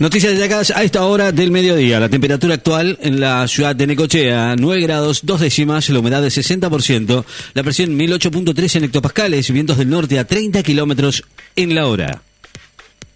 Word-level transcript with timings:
Noticias 0.00 0.32
destacadas 0.32 0.72
a 0.72 0.82
esta 0.82 1.04
hora 1.04 1.30
del 1.30 1.52
mediodía. 1.52 2.00
La 2.00 2.08
temperatura 2.08 2.54
actual 2.54 2.98
en 3.00 3.20
la 3.20 3.46
ciudad 3.46 3.76
de 3.76 3.86
Necochea, 3.86 4.56
9 4.58 4.82
grados, 4.82 5.20
2 5.22 5.40
décimas, 5.42 5.88
la 5.88 6.00
humedad 6.00 6.20
de 6.20 6.30
60%, 6.30 7.24
la 7.54 7.62
presión 7.62 7.96
1008.3 7.96 8.74
en 8.74 8.84
hectopascales, 8.84 9.52
vientos 9.52 9.78
del 9.78 9.90
norte 9.90 10.18
a 10.18 10.26
30 10.26 10.64
kilómetros 10.64 11.22
en 11.54 11.76
la 11.76 11.86
hora. 11.86 12.22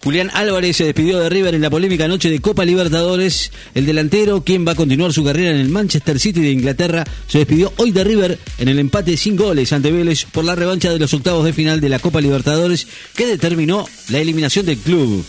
Julián 0.01 0.31
Álvarez 0.33 0.77
se 0.77 0.85
despidió 0.85 1.19
de 1.19 1.27
River 1.27 1.53
en 1.53 1.63
la 1.63 1.69
polémica 1.69 2.07
noche 2.07 2.29
de 2.29 2.39
Copa 2.39 2.63
Libertadores. 2.63 3.51
El 3.75 3.85
delantero, 3.85 4.45
quien 4.45 4.65
va 4.65 4.71
a 4.71 4.75
continuar 4.75 5.11
su 5.11 5.25
carrera 5.25 5.49
en 5.49 5.57
el 5.57 5.67
Manchester 5.67 6.17
City 6.17 6.39
de 6.39 6.51
Inglaterra, 6.51 7.03
se 7.27 7.39
despidió 7.39 7.73
hoy 7.75 7.91
de 7.91 8.05
River 8.05 8.39
en 8.57 8.69
el 8.69 8.79
empate 8.79 9.17
sin 9.17 9.35
goles 9.35 9.73
ante 9.73 9.91
Vélez 9.91 10.23
por 10.31 10.45
la 10.45 10.55
revancha 10.55 10.89
de 10.89 10.99
los 10.99 11.13
octavos 11.13 11.43
de 11.43 11.51
final 11.51 11.81
de 11.81 11.89
la 11.89 11.99
Copa 11.99 12.21
Libertadores 12.21 12.87
que 13.15 13.25
determinó 13.25 13.85
la 14.07 14.19
eliminación 14.19 14.65
del 14.65 14.77
club 14.77 15.25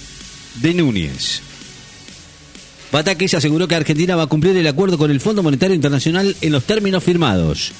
de 0.56 0.74
Núñez. 0.74 1.42
Batakis 2.92 3.34
aseguró 3.34 3.68
que 3.68 3.76
Argentina 3.76 4.16
va 4.16 4.24
a 4.24 4.26
cumplir 4.26 4.56
el 4.56 4.66
acuerdo 4.66 4.98
con 4.98 5.10
el 5.10 5.20
Fondo 5.20 5.42
Monetario 5.42 5.76
Internacional 5.76 6.36
en 6.40 6.52
los 6.52 6.64
términos 6.64 7.04
firmados. 7.04 7.72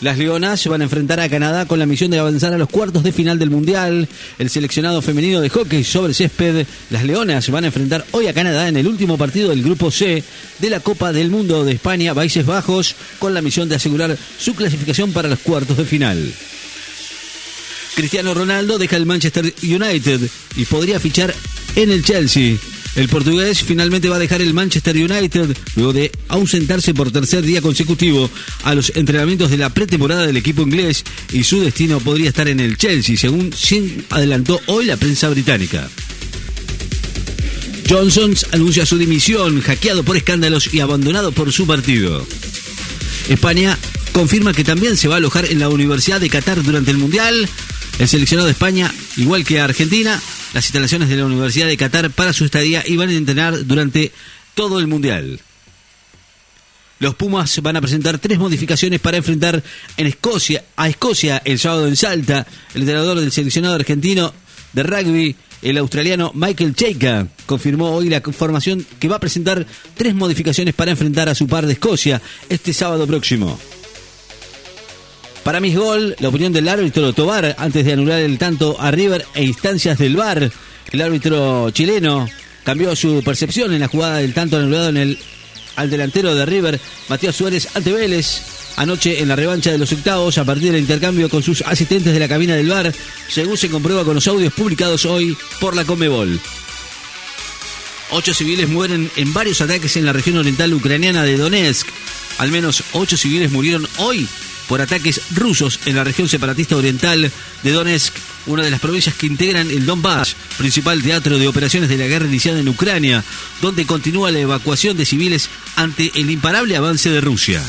Las 0.00 0.18
Leonas 0.18 0.66
van 0.66 0.82
a 0.82 0.84
enfrentar 0.84 1.18
a 1.20 1.28
Canadá 1.28 1.66
con 1.66 1.78
la 1.78 1.86
misión 1.86 2.10
de 2.10 2.18
avanzar 2.18 2.52
a 2.52 2.58
los 2.58 2.68
cuartos 2.68 3.02
de 3.02 3.12
final 3.12 3.38
del 3.38 3.50
Mundial. 3.50 4.08
El 4.38 4.50
seleccionado 4.50 5.00
femenino 5.00 5.40
de 5.40 5.48
hockey 5.48 5.82
sobre 5.82 6.12
césped, 6.12 6.66
las 6.90 7.04
Leonas 7.04 7.48
van 7.48 7.64
a 7.64 7.68
enfrentar 7.68 8.04
hoy 8.10 8.26
a 8.26 8.34
Canadá 8.34 8.68
en 8.68 8.76
el 8.76 8.86
último 8.86 9.16
partido 9.16 9.50
del 9.50 9.62
Grupo 9.62 9.90
C 9.90 10.22
de 10.58 10.70
la 10.70 10.80
Copa 10.80 11.12
del 11.12 11.30
Mundo 11.30 11.64
de 11.64 11.72
España, 11.72 12.14
Países 12.14 12.44
Bajos, 12.44 12.96
con 13.18 13.34
la 13.34 13.40
misión 13.40 13.68
de 13.68 13.76
asegurar 13.76 14.16
su 14.38 14.54
clasificación 14.54 15.12
para 15.12 15.28
los 15.28 15.38
cuartos 15.38 15.76
de 15.76 15.84
final. 15.84 16.34
Cristiano 17.94 18.34
Ronaldo 18.34 18.78
deja 18.78 18.96
el 18.96 19.06
Manchester 19.06 19.54
United 19.62 20.20
y 20.56 20.64
podría 20.64 20.98
fichar 20.98 21.34
en 21.76 21.90
el 21.90 22.04
Chelsea. 22.04 22.56
El 22.96 23.08
portugués 23.08 23.62
finalmente 23.62 24.08
va 24.08 24.16
a 24.16 24.20
dejar 24.20 24.40
el 24.40 24.54
Manchester 24.54 24.96
United 24.96 25.56
luego 25.74 25.92
de 25.92 26.12
ausentarse 26.28 26.94
por 26.94 27.10
tercer 27.10 27.42
día 27.42 27.60
consecutivo 27.60 28.30
a 28.62 28.74
los 28.74 28.92
entrenamientos 28.94 29.50
de 29.50 29.58
la 29.58 29.70
pretemporada 29.70 30.26
del 30.26 30.36
equipo 30.36 30.62
inglés 30.62 31.04
y 31.32 31.42
su 31.42 31.60
destino 31.60 31.98
podría 31.98 32.28
estar 32.28 32.46
en 32.48 32.60
el 32.60 32.76
Chelsea, 32.76 33.16
según 33.16 33.52
adelantó 34.10 34.60
hoy 34.66 34.84
la 34.86 34.96
prensa 34.96 35.28
británica. 35.28 35.88
Johnson 37.88 38.34
anuncia 38.52 38.86
su 38.86 38.96
dimisión, 38.96 39.60
hackeado 39.60 40.04
por 40.04 40.16
escándalos 40.16 40.72
y 40.72 40.80
abandonado 40.80 41.32
por 41.32 41.52
su 41.52 41.66
partido. 41.66 42.26
España 43.28 43.78
confirma 44.12 44.52
que 44.52 44.64
también 44.64 44.96
se 44.96 45.08
va 45.08 45.14
a 45.14 45.18
alojar 45.18 45.46
en 45.46 45.58
la 45.58 45.68
Universidad 45.68 46.20
de 46.20 46.30
Qatar 46.30 46.62
durante 46.62 46.92
el 46.92 46.98
Mundial. 46.98 47.48
El 47.98 48.08
seleccionado 48.08 48.46
de 48.46 48.52
España, 48.52 48.92
igual 49.16 49.44
que 49.44 49.60
Argentina, 49.60 50.20
las 50.52 50.64
instalaciones 50.64 51.08
de 51.08 51.16
la 51.16 51.26
Universidad 51.26 51.68
de 51.68 51.76
Qatar 51.76 52.10
para 52.10 52.32
su 52.32 52.44
estadía 52.44 52.82
y 52.86 52.96
van 52.96 53.08
a 53.08 53.12
entrenar 53.12 53.66
durante 53.66 54.12
todo 54.54 54.80
el 54.80 54.88
Mundial. 54.88 55.40
Los 56.98 57.14
Pumas 57.14 57.60
van 57.60 57.76
a 57.76 57.80
presentar 57.80 58.18
tres 58.18 58.38
modificaciones 58.38 59.00
para 59.00 59.16
enfrentar 59.16 59.62
en 59.96 60.06
Escocia, 60.06 60.64
a 60.76 60.88
Escocia 60.88 61.40
el 61.44 61.58
sábado 61.58 61.86
en 61.86 61.96
Salta. 61.96 62.46
El 62.74 62.82
entrenador 62.82 63.20
del 63.20 63.30
seleccionado 63.30 63.74
argentino 63.74 64.32
de 64.72 64.82
rugby, 64.82 65.36
el 65.62 65.78
australiano 65.78 66.32
Michael 66.34 66.74
Cheika, 66.74 67.28
confirmó 67.46 67.90
hoy 67.94 68.08
la 68.08 68.20
formación 68.20 68.84
que 68.98 69.08
va 69.08 69.16
a 69.16 69.20
presentar 69.20 69.66
tres 69.96 70.14
modificaciones 70.14 70.74
para 70.74 70.90
enfrentar 70.90 71.28
a 71.28 71.34
su 71.34 71.46
par 71.46 71.66
de 71.66 71.74
Escocia 71.74 72.20
este 72.48 72.72
sábado 72.72 73.06
próximo. 73.06 73.58
Para 75.44 75.60
mis 75.60 75.76
gol, 75.76 76.16
la 76.20 76.30
opinión 76.30 76.54
del 76.54 76.68
árbitro 76.68 77.12
Tobar 77.12 77.54
antes 77.58 77.84
de 77.84 77.92
anular 77.92 78.20
el 78.20 78.38
tanto 78.38 78.80
a 78.80 78.90
River 78.90 79.26
e 79.34 79.44
instancias 79.44 79.98
del 79.98 80.16
VAR. 80.16 80.50
El 80.90 81.00
árbitro 81.02 81.70
chileno 81.70 82.26
cambió 82.64 82.96
su 82.96 83.22
percepción 83.22 83.74
en 83.74 83.80
la 83.80 83.88
jugada 83.88 84.18
del 84.18 84.32
tanto 84.32 84.56
anulado 84.56 84.88
en 84.88 84.96
el 84.96 85.18
al 85.76 85.90
delantero 85.90 86.34
de 86.34 86.46
River, 86.46 86.80
Matías 87.08 87.36
Suárez 87.36 87.68
ante. 87.74 88.42
Anoche 88.76 89.20
en 89.20 89.28
la 89.28 89.36
revancha 89.36 89.70
de 89.70 89.78
los 89.78 89.92
octavos, 89.92 90.38
a 90.38 90.44
partir 90.44 90.72
del 90.72 90.80
intercambio 90.80 91.28
con 91.28 91.42
sus 91.42 91.62
asistentes 91.62 92.12
de 92.12 92.18
la 92.18 92.26
cabina 92.26 92.56
del 92.56 92.70
VAR, 92.70 92.92
según 93.28 93.56
se 93.56 93.68
comprueba 93.68 94.04
con 94.04 94.14
los 94.14 94.26
audios 94.26 94.52
publicados 94.52 95.04
hoy 95.04 95.36
por 95.60 95.76
la 95.76 95.84
Comebol. 95.84 96.40
Ocho 98.10 98.32
civiles 98.32 98.68
mueren 98.68 99.10
en 99.16 99.32
varios 99.32 99.60
ataques 99.60 99.96
en 99.96 100.06
la 100.06 100.12
región 100.12 100.38
oriental 100.38 100.72
ucraniana 100.72 101.22
de 101.22 101.36
Donetsk. 101.36 101.86
Al 102.38 102.50
menos 102.50 102.82
ocho 102.92 103.16
civiles 103.16 103.52
murieron 103.52 103.86
hoy 103.98 104.26
por 104.68 104.80
ataques 104.80 105.20
rusos 105.34 105.80
en 105.86 105.96
la 105.96 106.04
región 106.04 106.28
separatista 106.28 106.76
oriental 106.76 107.30
de 107.62 107.72
Donetsk, 107.72 108.14
una 108.46 108.62
de 108.62 108.70
las 108.70 108.80
provincias 108.80 109.14
que 109.14 109.26
integran 109.26 109.70
el 109.70 109.86
Donbass, 109.86 110.36
principal 110.58 111.02
teatro 111.02 111.38
de 111.38 111.48
operaciones 111.48 111.88
de 111.88 111.98
la 111.98 112.06
guerra 112.06 112.26
iniciada 112.26 112.60
en 112.60 112.68
Ucrania, 112.68 113.24
donde 113.60 113.86
continúa 113.86 114.30
la 114.30 114.40
evacuación 114.40 114.96
de 114.96 115.06
civiles 115.06 115.48
ante 115.76 116.10
el 116.14 116.30
imparable 116.30 116.76
avance 116.76 117.10
de 117.10 117.20
Rusia. 117.20 117.62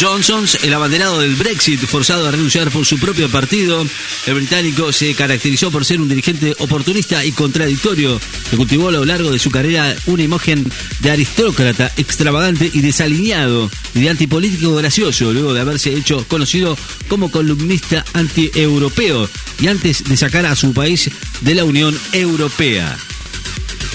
Johnson, 0.00 0.44
el 0.62 0.74
abanderado 0.74 1.20
del 1.20 1.36
Brexit, 1.36 1.80
forzado 1.80 2.26
a 2.26 2.30
renunciar 2.30 2.70
por 2.70 2.84
su 2.84 2.98
propio 2.98 3.30
partido. 3.30 3.86
El 4.26 4.34
británico 4.34 4.92
se 4.92 5.14
caracterizó 5.14 5.70
por 5.70 5.84
ser 5.84 6.00
un 6.00 6.08
dirigente 6.08 6.54
oportunista 6.58 7.24
y 7.24 7.32
contradictorio, 7.32 8.20
que 8.50 8.56
cultivó 8.56 8.88
a 8.88 8.92
lo 8.92 9.04
largo 9.04 9.30
de 9.30 9.38
su 9.38 9.50
carrera 9.50 9.96
una 10.06 10.22
imagen 10.22 10.70
de 11.00 11.10
aristócrata, 11.10 11.90
extravagante 11.96 12.70
y 12.72 12.80
desalineado, 12.80 13.70
y 13.94 14.00
de 14.00 14.10
antipolítico 14.10 14.74
gracioso, 14.74 15.32
luego 15.32 15.54
de 15.54 15.60
haberse 15.60 15.94
hecho 15.94 16.26
conocido 16.28 16.76
como 17.08 17.30
columnista 17.30 18.04
anti-europeo 18.12 19.28
y 19.60 19.68
antes 19.68 20.04
de 20.04 20.16
sacar 20.16 20.46
a 20.46 20.56
su 20.56 20.72
país 20.72 21.10
de 21.40 21.54
la 21.54 21.64
Unión 21.64 21.98
Europea. 22.12 22.96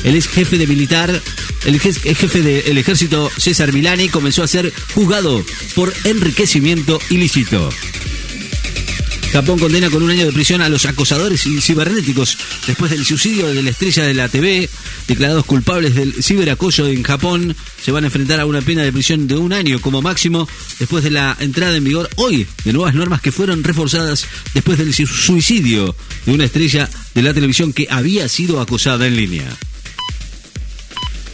El 0.03 0.15
ex 0.15 0.27
jefe 0.27 0.57
de 0.57 0.67
militar 0.67 1.21
el 1.65 1.79
jefe 1.79 2.41
del 2.41 2.77
ejército 2.77 3.29
César 3.37 3.71
Milani 3.71 4.09
comenzó 4.09 4.43
a 4.43 4.47
ser 4.47 4.73
juzgado 4.93 5.43
por 5.75 5.93
enriquecimiento 6.05 6.99
ilícito. 7.09 7.69
Japón 9.31 9.59
condena 9.59 9.89
con 9.89 10.03
un 10.03 10.09
año 10.09 10.25
de 10.25 10.33
prisión 10.33 10.61
a 10.61 10.67
los 10.67 10.85
acosadores 10.85 11.41
cibernéticos 11.61 12.37
después 12.67 12.91
del 12.91 13.05
suicidio 13.05 13.47
de 13.47 13.63
la 13.63 13.69
estrella 13.69 14.03
de 14.03 14.13
la 14.13 14.27
TV. 14.27 14.69
Declarados 15.07 15.45
culpables 15.45 15.95
del 15.95 16.21
ciberacoso 16.21 16.85
en 16.87 17.01
Japón, 17.01 17.55
se 17.81 17.91
van 17.91 18.03
a 18.03 18.07
enfrentar 18.07 18.41
a 18.41 18.45
una 18.45 18.61
pena 18.61 18.83
de 18.83 18.91
prisión 18.91 19.27
de 19.27 19.37
un 19.37 19.53
año 19.53 19.79
como 19.79 20.01
máximo 20.01 20.49
después 20.79 21.05
de 21.05 21.11
la 21.11 21.37
entrada 21.39 21.77
en 21.77 21.83
vigor 21.85 22.09
hoy 22.17 22.45
de 22.65 22.73
nuevas 22.73 22.93
normas 22.93 23.21
que 23.21 23.31
fueron 23.31 23.63
reforzadas 23.63 24.25
después 24.53 24.77
del 24.77 24.93
suicidio 24.93 25.95
de 26.25 26.33
una 26.33 26.45
estrella 26.45 26.89
de 27.15 27.21
la 27.21 27.33
televisión 27.33 27.71
que 27.71 27.87
había 27.89 28.27
sido 28.27 28.59
acosada 28.59 29.07
en 29.07 29.15
línea. 29.15 29.57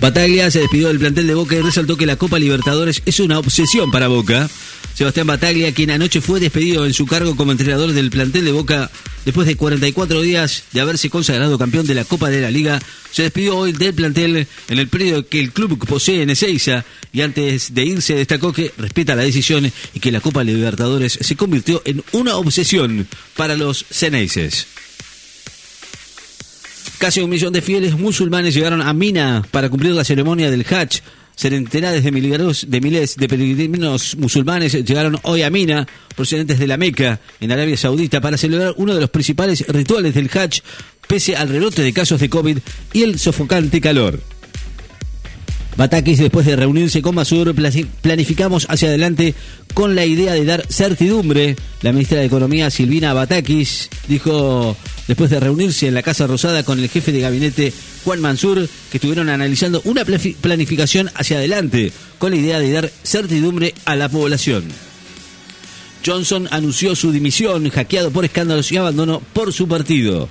Bataglia 0.08 0.50
se 0.50 0.62
despidió 0.62 0.88
del 0.88 1.00
plantel 1.00 1.28
de 1.28 1.36
Boca 1.36 1.54
y 1.58 1.62
resaltó 1.62 1.98
que 1.98 2.06
la 2.06 2.16
Copa 2.16 2.40
Libertadores 2.40 3.02
es 3.06 3.20
una 3.20 3.40
obsesión 3.40 3.92
para 3.92 4.08
Boca. 4.08 4.50
Sebastián 4.94 5.28
Bataglia, 5.28 5.74
quien 5.74 5.92
anoche 5.92 6.22
fue 6.22 6.40
despedido 6.40 6.86
en 6.86 6.94
su 6.94 7.06
cargo 7.06 7.36
como 7.36 7.52
entrenador 7.52 7.92
del 7.92 8.10
plantel 8.10 8.46
de 8.46 8.54
Boca 8.54 8.90
después 9.26 9.46
de 9.48 9.58
44 9.58 10.22
días 10.22 10.64
de 10.72 10.80
haberse 10.80 11.10
consagrado 11.10 11.58
campeón 11.58 11.86
de 11.86 11.94
la 11.94 12.06
Copa 12.06 12.30
de 12.30 12.40
la 12.40 12.50
Liga, 12.50 12.80
se 13.12 13.24
despidió 13.24 13.58
hoy 13.58 13.74
del 13.74 13.94
plantel 13.94 14.48
en 14.70 14.80
el 14.80 14.88
periodo 14.88 15.28
que 15.28 15.42
el 15.42 15.52
club 15.52 15.78
posee 15.86 16.22
en 16.22 16.30
Ezeiza 16.30 16.86
y 17.12 17.20
antes 17.20 17.74
de 17.74 17.84
irse 17.84 18.16
destacó 18.16 18.54
que 18.54 18.72
respeta 18.78 19.14
la 19.14 19.24
decisión 19.24 19.70
y 19.94 20.00
que 20.00 20.14
la 20.14 20.22
Copa 20.22 20.46
Libertadores 20.46 21.20
se 21.20 21.36
convirtió 21.36 21.82
en 21.84 22.02
una 22.14 22.38
obsesión 22.38 23.10
para 23.36 23.58
los 23.58 23.86
ceneices. 23.92 24.68
Casi 26.98 27.22
un 27.22 27.30
millón 27.30 27.54
de 27.54 27.62
fieles 27.62 27.96
musulmanes 27.98 28.56
llegaron 28.56 28.82
a 28.82 28.92
Mina 28.92 29.44
para 29.52 29.70
cumplir 29.70 29.94
la 29.94 30.04
ceremonia 30.04 30.50
del 30.50 30.66
Hajj. 30.66 31.02
Centenares 31.36 32.04
de 32.04 32.12
miles 32.12 32.66
de, 32.68 32.82
miles 32.82 33.16
de 33.16 33.28
peregrinos 33.28 34.16
musulmanes 34.18 34.74
llegaron 34.74 35.20
hoy 35.22 35.44
a 35.44 35.52
Mina, 35.52 35.88
procedentes 36.16 36.58
de 36.58 36.66
la 36.66 36.78
Meca, 36.78 37.20
en 37.40 37.52
Arabia 37.52 37.78
Saudita, 37.78 38.20
para 38.20 38.38
celebrar 38.38 38.74
uno 38.78 38.96
de 38.96 39.02
los 39.02 39.12
principales 39.12 39.64
rituales 39.68 40.16
del 40.16 40.32
Hajj, 40.34 40.62
pese 41.08 41.36
al 41.36 41.50
rebrote 41.50 41.84
de 41.84 41.94
casos 41.94 42.20
de 42.20 42.30
COVID 42.30 42.58
y 42.94 43.04
el 43.04 43.20
sofocante 43.20 43.80
calor. 43.80 44.20
Batakis, 45.78 46.18
después 46.18 46.48
de 46.48 46.56
reunirse 46.56 47.04
con 47.04 47.14
Masur, 47.14 47.54
planificamos 48.02 48.66
hacia 48.68 48.88
adelante 48.88 49.36
con 49.76 49.94
la 49.94 50.06
idea 50.06 50.34
de 50.34 50.44
dar 50.44 50.66
certidumbre. 50.68 51.56
La 51.84 51.92
ministra 51.92 52.18
de 52.18 52.26
Economía, 52.26 52.72
Silvina 52.72 53.14
Batakis, 53.14 53.88
dijo 54.08 54.76
después 55.08 55.30
de 55.30 55.40
reunirse 55.40 55.88
en 55.88 55.94
la 55.94 56.04
Casa 56.04 56.28
Rosada 56.28 56.64
con 56.64 56.80
el 56.80 56.90
jefe 56.90 57.12
de 57.12 57.22
gabinete, 57.22 57.74
Juan 58.04 58.22
Mansur, 58.22 58.68
que 58.92 58.98
estuvieron 58.98 59.30
analizando 59.30 59.82
una 59.86 60.06
planificación 60.06 61.10
hacia 61.16 61.38
adelante 61.38 61.92
con 62.18 62.32
la 62.32 62.38
idea 62.38 62.60
de 62.60 62.72
dar 62.72 62.92
certidumbre 63.04 63.74
a 63.86 63.96
la 63.96 64.10
población. 64.10 64.66
Johnson 66.06 66.48
anunció 66.52 66.96
su 66.96 67.12
dimisión, 67.12 67.70
hackeado 67.70 68.12
por 68.12 68.26
escándalos 68.26 68.72
y 68.72 68.78
abandono 68.78 69.22
por 69.34 69.52
su 69.52 69.68
partido. 69.68 70.30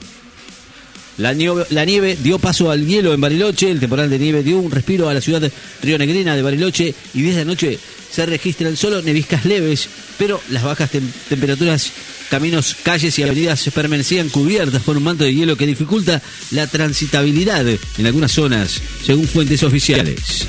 La 1.18 1.32
nieve, 1.32 2.16
dio 2.22 2.38
paso 2.38 2.70
al 2.70 2.86
hielo 2.86 3.14
en 3.14 3.20
Bariloche, 3.20 3.70
el 3.70 3.80
temporal 3.80 4.10
de 4.10 4.18
nieve 4.18 4.42
dio 4.42 4.58
un 4.58 4.70
respiro 4.70 5.08
a 5.08 5.14
la 5.14 5.22
ciudad 5.22 5.50
rionegrina 5.82 6.36
de 6.36 6.42
Bariloche 6.42 6.94
y 7.14 7.22
desde 7.22 7.40
anoche 7.40 7.78
se 8.10 8.26
registran 8.26 8.76
solo 8.76 9.00
neviscas 9.00 9.46
leves, 9.46 9.88
pero 10.18 10.40
las 10.50 10.62
bajas 10.62 10.90
temperaturas, 11.28 11.90
caminos, 12.28 12.76
calles 12.82 13.18
y 13.18 13.22
avenidas 13.22 13.60
permanecían 13.74 14.28
cubiertas 14.28 14.82
por 14.82 14.96
un 14.96 15.04
manto 15.04 15.24
de 15.24 15.34
hielo 15.34 15.56
que 15.56 15.66
dificulta 15.66 16.22
la 16.50 16.66
transitabilidad 16.66 17.66
en 17.66 18.06
algunas 18.06 18.32
zonas, 18.32 18.80
según 19.04 19.26
fuentes 19.26 19.62
oficiales. 19.62 20.46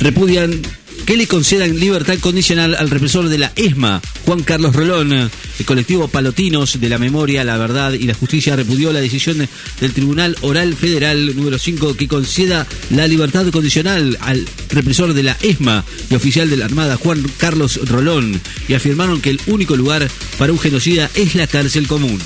Repudian 0.00 0.62
que 1.06 1.16
le 1.16 1.28
concedan 1.28 1.78
libertad 1.78 2.18
condicional 2.18 2.74
al 2.74 2.90
represor 2.90 3.28
de 3.28 3.38
la 3.38 3.52
ESMA, 3.54 4.02
Juan 4.24 4.42
Carlos 4.42 4.74
Rolón. 4.74 5.12
El 5.12 5.64
colectivo 5.64 6.08
Palotinos 6.08 6.80
de 6.80 6.88
la 6.88 6.98
Memoria, 6.98 7.44
la 7.44 7.56
Verdad 7.56 7.92
y 7.92 8.02
la 8.02 8.14
Justicia 8.14 8.56
repudió 8.56 8.92
la 8.92 9.00
decisión 9.00 9.48
del 9.80 9.92
Tribunal 9.92 10.36
Oral 10.40 10.74
Federal 10.74 11.36
número 11.36 11.58
5 11.58 11.96
que 11.96 12.08
conceda 12.08 12.66
la 12.90 13.06
libertad 13.06 13.48
condicional 13.50 14.18
al 14.20 14.46
represor 14.68 15.14
de 15.14 15.22
la 15.22 15.36
ESMA 15.40 15.84
y 16.10 16.16
oficial 16.16 16.50
de 16.50 16.56
la 16.56 16.64
Armada, 16.64 16.96
Juan 16.96 17.24
Carlos 17.38 17.78
Rolón, 17.84 18.40
y 18.66 18.74
afirmaron 18.74 19.20
que 19.20 19.30
el 19.30 19.40
único 19.46 19.76
lugar 19.76 20.08
para 20.38 20.52
un 20.52 20.58
genocida 20.58 21.08
es 21.14 21.36
la 21.36 21.46
cárcel 21.46 21.86
común. 21.86 22.20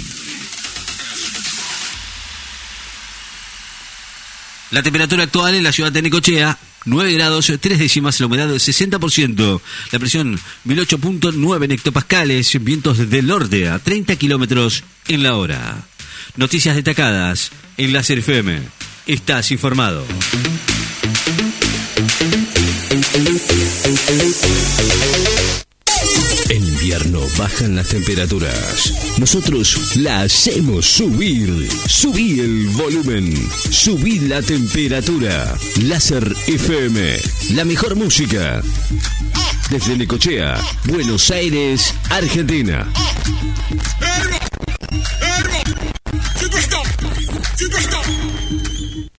La 4.70 4.82
temperatura 4.82 5.24
actual 5.24 5.54
en 5.54 5.64
la 5.64 5.72
ciudad 5.72 5.92
de 5.92 6.00
Necochea 6.00 6.56
9 6.84 7.12
grados, 7.12 7.52
3 7.60 7.78
décimas, 7.78 8.20
la 8.20 8.26
humedad 8.26 8.48
60%, 8.48 9.60
la 9.92 9.98
presión 9.98 10.38
1008.9 10.66 11.72
hectopascales, 11.72 12.64
vientos 12.64 13.10
del 13.10 13.26
norte 13.26 13.68
a 13.68 13.78
30 13.78 14.16
kilómetros 14.16 14.84
en 15.08 15.22
la 15.22 15.36
hora. 15.36 15.86
Noticias 16.36 16.76
destacadas 16.76 17.50
en 17.76 17.92
la 17.92 18.00
FM. 18.00 18.60
Estás 19.06 19.50
informado. 19.50 20.04
En 26.60 26.66
invierno 26.66 27.20
bajan 27.38 27.74
las 27.74 27.88
temperaturas. 27.88 28.92
Nosotros 29.18 29.96
la 29.96 30.20
hacemos 30.22 30.84
subir. 30.84 31.66
Subí 31.88 32.38
el 32.38 32.68
volumen. 32.68 33.34
Subí 33.70 34.18
la 34.20 34.42
temperatura. 34.42 35.56
Láser 35.84 36.30
FM. 36.48 37.18
La 37.54 37.64
mejor 37.64 37.96
música. 37.96 38.60
Desde 39.70 39.96
Necochea, 39.96 40.60
Buenos 40.84 41.30
Aires, 41.30 41.94
Argentina. 42.10 42.86